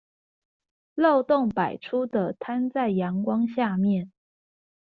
[0.95, 4.11] 漏洞百出的攤在陽光下面